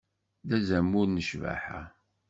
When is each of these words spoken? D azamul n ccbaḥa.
D 0.47 0.49
azamul 0.57 1.07
n 1.11 1.23
ccbaḥa. 1.27 1.81